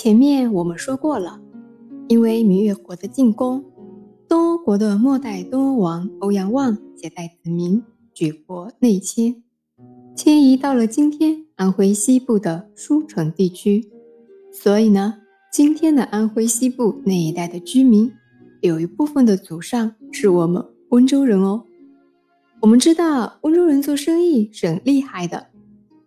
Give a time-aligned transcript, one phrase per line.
[0.00, 1.40] 前面我们说过了，
[2.06, 3.64] 因为明月国的进攻，
[4.28, 7.82] 东欧国的末代东欧王欧阳旺携带子民
[8.14, 9.42] 举国内迁，
[10.14, 13.90] 迁移到了今天安徽西部的舒城地区。
[14.52, 15.16] 所以呢，
[15.50, 18.12] 今天的安徽西部那一带的居民，
[18.60, 21.64] 有一部分的祖上是我们温州人哦。
[22.60, 25.48] 我们知道温州人做生意是很厉害的，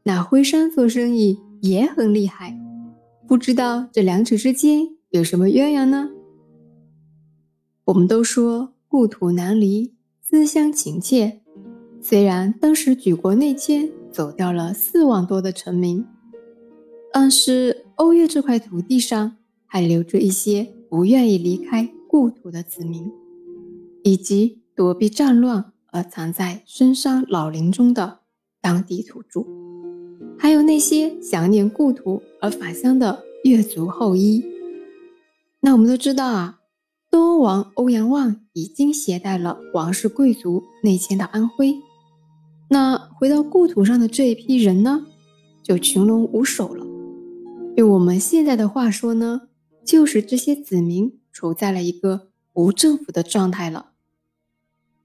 [0.03, 2.57] 那徽商做生意也很厉害。
[3.32, 6.10] 不知道这两者之间有什么渊源呢？
[7.86, 11.39] 我们都说故土难离，思乡情切。
[12.02, 16.05] 虽然当时举国内迁，走掉了四万多的臣民，
[17.14, 23.10] 但是欧越这块土地上还留着一些不愿意离开故土的子民，
[24.04, 28.19] 以及躲避战乱而藏在深山老林中的
[28.60, 29.47] 当地土著，
[30.38, 33.30] 还有那些想念故土而返乡的。
[33.44, 34.45] 越族后裔，
[35.61, 36.59] 那我们都知道啊，
[37.09, 41.75] 东欧王欧阳旺已经携带了王室贵族内迁到安徽。
[42.69, 45.07] 那回到故土上的这一批人呢，
[45.63, 46.85] 就群龙无首了。
[47.75, 49.41] 用我们现在的话说呢，
[49.83, 53.91] 就是这些子民处在了一个无政府的状态了。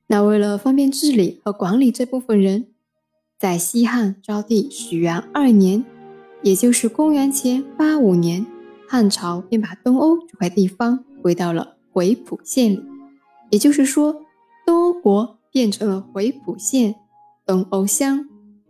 [0.09, 2.69] 那为了方便治理和管理这部分人，
[3.39, 5.85] 在西汉昭帝始元二年。
[6.43, 8.47] 也就是公元前八五年，
[8.89, 12.83] 汉朝便把东欧这块地方归到了回浦县里。
[13.51, 14.23] 也就是说，
[14.65, 16.95] 东欧国变成了回浦县
[17.45, 18.29] 东欧乡，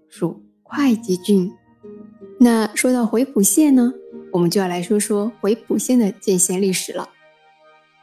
[0.09, 1.53] 属会稽郡。
[2.39, 3.93] 那说到回浦县呢，
[4.33, 7.09] 我们就要来说说回浦县的建县历史了。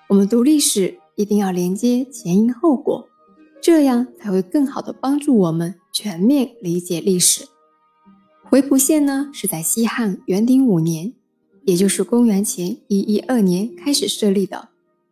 [0.09, 3.07] 我们读历史一定要连接前因后果，
[3.61, 7.45] 这样才会更好的帮助我们全面理解历史。
[8.49, 11.13] 回浦县呢，是在西汉元鼎五年，
[11.63, 14.69] 也就是公元前一一二年开始设立的，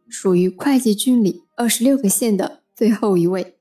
[0.07, 3.55] 属于会稽郡里二十六个县的最后一位。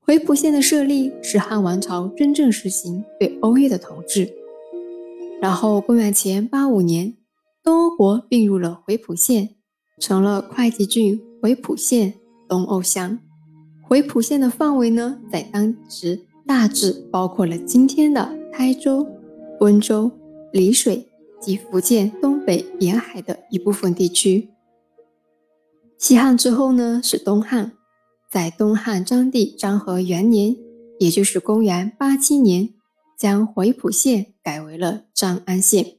[0.00, 4.30] 回浦县的设立是汉王朝真正实行对欧越的统治。
[5.40, 7.16] 然后公元前八五年，
[7.62, 9.56] 东欧国并入了回浦县，
[9.98, 12.14] 成了会稽郡回浦县
[12.48, 13.18] 东欧乡。
[13.82, 18.37] 回浦县的范围呢，在当时大致包括了今天的。
[18.58, 19.06] 台州、
[19.60, 20.10] 温州、
[20.52, 21.06] 丽水
[21.40, 24.48] 及福建东北沿海的一部分地区。
[25.96, 27.74] 西汉之后呢，是东汉，
[28.28, 30.56] 在东汉章帝章和元年，
[30.98, 32.70] 也就是公元八七年，
[33.16, 35.98] 将回浦县改为了张安县。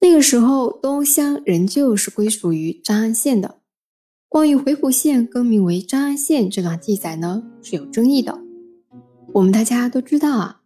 [0.00, 3.60] 那个时候，东乡仍旧是归属于张安县的。
[4.28, 8.36] 关于回浦县更名为张安县这段记载呢，是有争议的。
[9.34, 10.62] 我们大家都知道啊。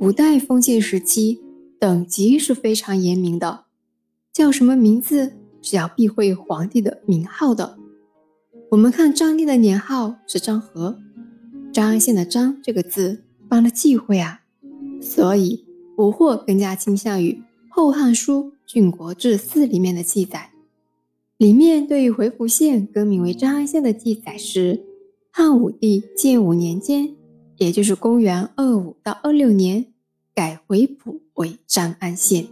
[0.00, 1.42] 古代封建时期，
[1.78, 3.66] 等级是非常严明的，
[4.32, 7.78] 叫什么名字是要避讳皇帝的名号的。
[8.70, 10.98] 我们看张帝的年号是张和，
[11.70, 14.40] 张安县的张这个字犯了忌讳啊，
[15.02, 17.32] 所以捕获更加倾向于
[17.68, 20.50] 《后汉书·郡国志四》里面的记载，
[21.36, 24.82] 里面对于回浦县更名为张安县的记载是
[25.30, 27.16] 汉武帝建武年间。
[27.60, 29.92] 也就是公元二五到二六年，
[30.34, 32.46] 改回浦为张安县。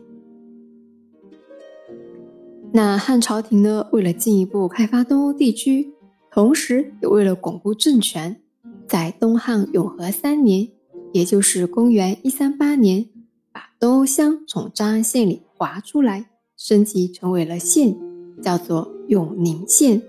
[2.74, 5.94] 那汉朝廷呢，为了进一步开发东欧地区，
[6.30, 8.42] 同时也为了巩固政权，
[8.86, 10.68] 在东汉永和三年，
[11.14, 13.08] 也就是公元一三八年，
[13.50, 17.96] 把东欧乡从张安县里划出来，升级成为了县，
[18.42, 20.02] 叫做永宁县。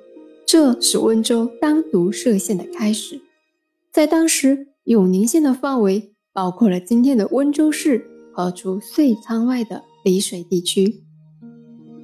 [0.45, 3.21] 这是温州单独设县的开始，
[3.91, 4.69] 在当时。
[4.85, 11.03] 永宁县的范围包括了今天的温州市和除遂昌外的丽水地区。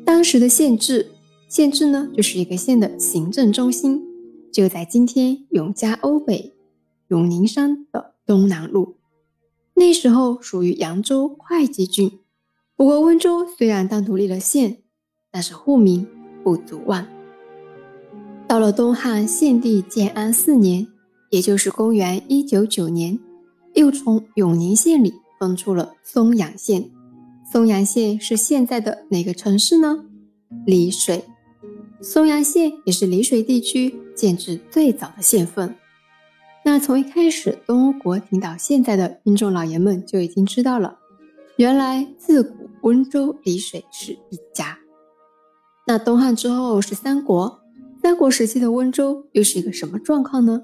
[0.06, 1.09] 当时的县治，
[1.50, 4.03] 县治呢就是一个县的行政中心，
[4.53, 6.53] 就在今天永嘉瓯北
[7.07, 8.97] 永宁山的东南路。
[9.74, 12.19] 那时候属于扬州会稽郡。
[12.75, 14.83] 不过温州虽然当独立了县，
[15.31, 16.07] 但是户名
[16.44, 17.07] 不足万。
[18.48, 20.88] 到了东汉献帝建安四年。
[21.36, 23.20] 也就是公元一九九年，
[23.74, 26.90] 又从永宁县里分出了松阳县。
[27.52, 30.06] 松阳县是现在的哪个城市呢？
[30.66, 31.26] 丽水。
[32.00, 35.76] 松阳县也是丽水地区建制最早的县份。
[36.64, 41.00] 那从一开始东欧国听到现在的听众老爷们就已经知道了，
[41.58, 44.78] 原来自古温州、丽水是一家。
[45.86, 47.60] 那东汉之后是三国，
[48.02, 50.64] 三国时期的温州又是一个什么状况呢？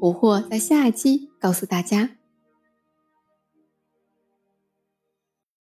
[0.00, 2.17] 捕获在下一期告诉大家。